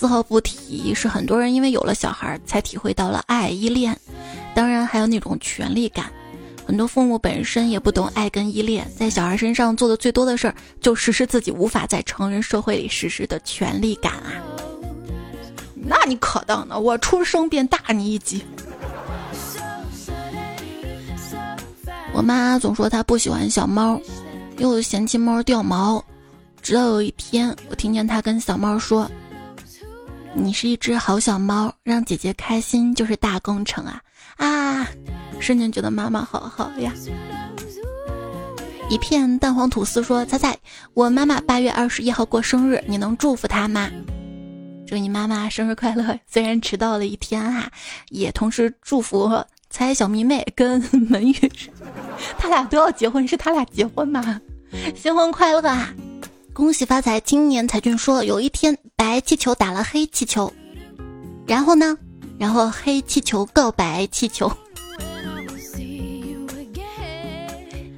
[0.01, 3.95] 丝毫不提是很多人因为有了小孩才体会到了爱依恋。
[4.55, 6.11] 当然还有那种权力感，
[6.67, 14.41] 很多父母本身也不懂爱跟依恋，在小孩身上做的最多的事儿，就实施自己无法在成人社会里实施的权力感啊！
[15.75, 16.81] 那你可当呢？
[16.81, 18.43] 我出生便大你一级。
[22.15, 24.01] 我妈总说她不喜欢小猫，
[24.57, 26.03] 又嫌弃猫掉毛，
[26.63, 29.07] 直到有一天，我听见她跟小猫说
[30.35, 34.01] ：“你是一只好小猫，让姐姐开心就是大工程啊。”
[34.37, 34.89] 啊！
[35.39, 36.93] 瞬间觉得妈妈好好呀。
[38.89, 40.57] 一片蛋黄吐司说：“猜猜，
[40.95, 43.91] 我妈妈八月二十一号过生日，你能祝福她吗？
[44.87, 46.19] 祝你妈妈生日快乐！
[46.27, 47.71] 虽然迟到了一天哈，
[48.09, 49.31] 也同时祝福
[49.69, 51.35] 猜小迷妹跟门玉，
[52.39, 54.41] 他俩都要结婚，是他俩结婚吗？
[54.97, 55.95] 新婚快乐啊！
[56.61, 57.19] 恭喜发财！
[57.21, 60.53] 今年彩俊说，有一天白气球打了黑气球，
[61.47, 61.97] 然后呢？”
[62.39, 64.53] 然后黑气球告白气球，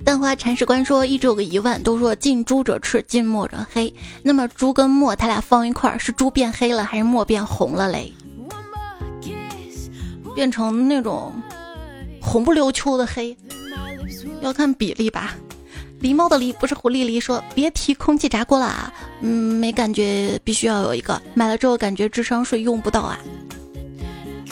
[0.05, 3.93] 蛋花铲屎官说一直有个疑问，都说近朱者赤，近墨者黑，
[4.23, 8.13] 那么朱跟墨他俩放一块儿，是朱变黑了还是墨变红了嘞？
[10.37, 11.33] 变成那种
[12.21, 13.37] 红不溜秋的黑，
[14.41, 15.35] 要看比例吧。
[16.03, 23.17] 狸猫的狸不是狐狸狸说别提空气炸锅了啊，嗯，没感觉，必须要有一个，买了之后感觉智商税用不到啊。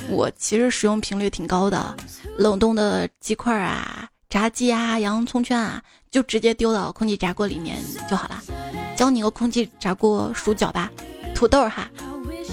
[0.09, 1.97] 我其实使用频率挺高的，
[2.37, 7.79] 冷冻的鸡块啊、炸鸡啊、洋葱圈啊，就直接丢到空气炸锅里面
[8.09, 8.41] 就好了。
[8.97, 10.89] 教你个空气炸锅薯角吧，
[11.35, 11.91] 土豆哈，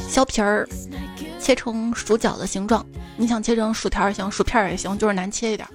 [0.10, 0.68] 削皮儿，
[1.40, 2.84] 切成薯角的形状。
[3.16, 5.68] 你想切成薯条也行，薯片也行，就是难切一点。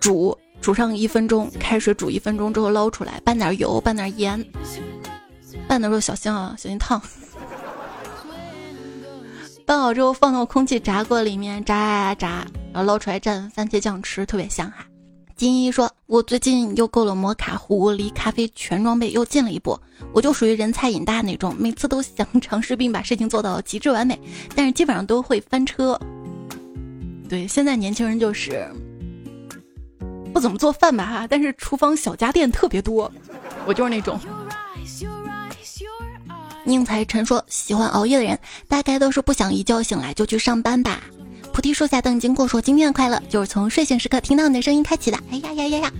[0.00, 0.36] 煮
[0.66, 4.44] 煮上一分钟，开水煮一分钟之后捞出来，拌点油，拌点盐。
[5.68, 7.00] 拌的时候小心啊，小心烫。
[9.64, 14.84] 拌好之后放到空气炸锅里面炸呀炸，然后捞出来蘸番茄酱吃，特别香哈。
[15.36, 19.78] 金一说：“我最近又购了摩卡壶，离咖啡全装备又近了一步。
[20.12, 24.18] 我就属于人菜瘾大那种，每次都想尝试并把事情做到极致完美，
[24.56, 25.96] 但是基本上都会翻车。
[27.28, 28.68] 对，现在年轻人就是
[30.36, 33.10] 不怎么做饭吧哈，但是厨房小家电特别多，
[33.64, 34.20] 我就是那种。”
[36.62, 41.00] 宁财臣说：“喜欢熬夜的人，大概都是不想一觉醒来就去上班吧。”
[41.54, 45.92] 菩提树下等经过说：“今天的快乐就是从睡醒时刻听到你的声音开启的。”哎呀呀呀呀！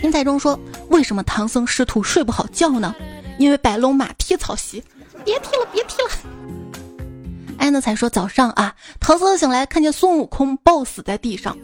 [0.00, 0.56] 宁财中说
[0.88, 2.94] ：“为什么唐僧师徒睡不好觉呢？
[3.36, 4.80] 因为白龙马踢草席。”
[5.26, 6.08] 别踢了，别踢了。
[7.58, 11.58] 安德才说：“早上啊，唐僧醒来看见孙悟空抱死在地上，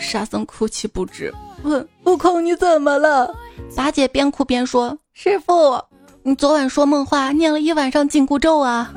[0.00, 1.32] 沙僧哭泣不止，
[1.62, 3.32] 问悟空你怎么了？
[3.76, 5.78] 八戒边哭边说：师傅。”
[6.22, 8.92] 你昨晚说梦话，念了一晚上紧箍咒啊！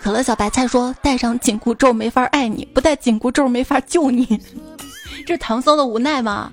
[0.00, 4.24] 可乐小白菜说带上紧箍咒没法爱你，不带紧箍咒没法救你，
[5.26, 6.50] 这是唐僧的无奈吗？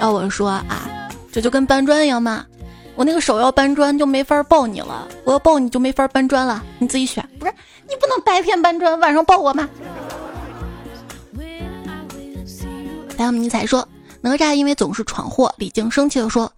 [0.00, 2.46] 要我说啊，这就跟搬砖一样嘛，
[2.94, 7.28] 我那个手要搬砖就没法抱你了，我要抱你就没法搬砖了，你自己选。
[7.40, 7.52] 不是
[7.88, 9.68] 你不能白天搬砖，晚上抱我吗？
[13.22, 13.88] 来，我们尼采说
[14.20, 16.52] 哪吒因为总是闯祸，李靖生气地说。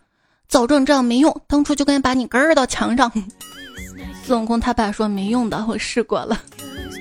[0.46, 3.10] 早知道这样没用，当初就该把你根儿到墙上。
[4.24, 6.40] 孙悟空他爸说没用的，我试过了。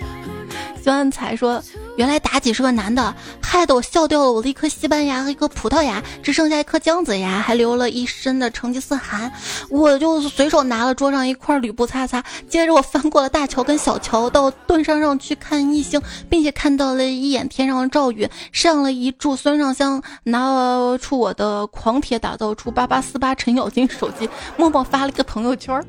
[0.83, 1.63] 孙安才说。
[1.95, 9.31] 原来妲己是个男的，害得我笑掉了我的一颗西班牙和一颗葡萄牙，只剩下一颗姜子牙，还留了一身的成吉思汗。
[9.69, 24.27] 我就随手拿了桌上一块吕布擦擦，接着我翻过了大桥跟小桥，到盾山上去看异星，并且看到了一眼天上的赵云，上了一柱孙尚香，拿出我的狂铁打造出八八四八程咬金手机，
[24.57, 25.79] 默默发了一个朋友圈。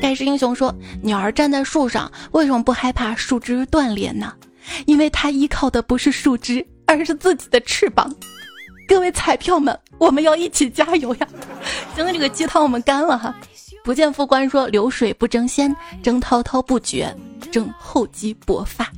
[0.00, 4.32] 盖世英雄说：“鸟儿站在树上，为什么不害怕树枝断裂呢？”
[4.86, 8.14] 因为他依靠的不是树枝，而是自己的翅膀。
[8.88, 11.28] 各位彩票们，我们要一起加油呀！
[11.94, 13.34] 行了，这个鸡汤我们干了哈。
[13.84, 17.14] 不见副官说：“流水不争先，争滔滔不绝，
[17.52, 18.90] 争厚积薄发。”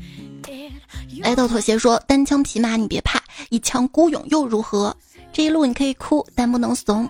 [1.23, 4.97] 爱豆妥协说：“单枪匹马你别怕，一腔孤勇又如何？
[5.33, 7.09] 这一路你可以哭，但不能怂，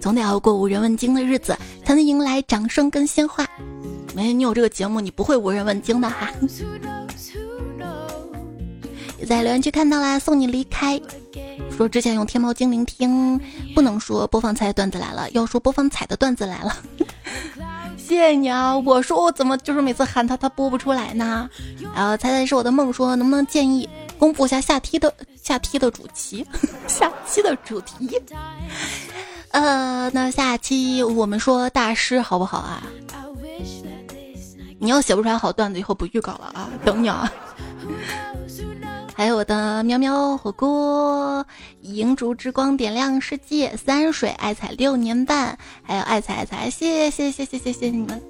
[0.00, 3.48] 总得熬过无人问津的日子，才能迎来掌声跟鲜花。
[4.14, 6.30] 没你有这个节目，你不会无人问津的哈。”
[9.24, 11.00] 在留言区看到啦，送你离开。
[11.76, 13.40] 说之前用天猫精灵听，
[13.74, 16.76] 不能说播放彩段子来了，要说播放彩的段子来了。
[17.96, 18.76] 谢谢你啊！
[18.76, 21.48] 我说我怎么就是每次喊他他播不出来呢？
[21.94, 25.12] 然后猜猜是我的梦说能不能建议公布一下下梯的
[25.42, 26.46] 下梯的主题，
[26.86, 28.20] 下期的主题。
[29.52, 32.82] 呃，那下期我们说大师好不好啊？
[34.78, 37.32] 你要写不出来好段子，以后不预告了啊，等你啊。
[39.16, 41.46] 还有我的喵喵火锅、
[41.82, 48.20] 银烛之光点亮世界、三水爱彩六年半，还有爱彩爱彩，谢谢谢谢谢谢你们。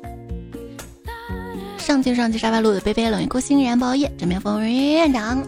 [1.78, 5.42] 上期上期沙发路的杯杯冷月孤星燃爆夜，枕边风人院长，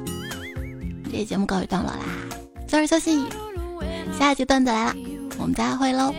[1.12, 1.99] 这节目告一段落啦，
[2.66, 3.22] 早点休息，
[4.18, 4.95] 下一期段子来了，
[5.39, 6.14] 我们再会喽，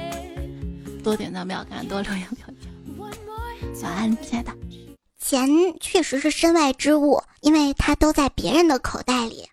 [1.03, 3.11] 多点赞不要看，多留言不要看，
[3.81, 4.51] 晚安，亲爱的。
[5.29, 9.49] 钱确实是身外之物因为它都在别人的口袋里。